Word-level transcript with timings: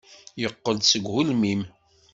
Yeqqel-d 0.41 0.83
seg 0.87 1.05
ugelmim. 1.09 1.61